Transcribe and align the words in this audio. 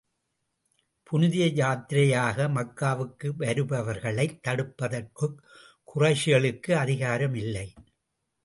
புனித 1.03 1.35
யாத்திரையாக 1.37 2.47
மக்காவுக்கு 2.47 3.29
வருபவர்களைத் 3.39 4.39
தடுப்பதற்குக் 4.47 5.37
குறைஷிகளுக்கு 5.95 6.71
அதிகாரம் 6.71 7.35
இல்லை. 7.35 7.73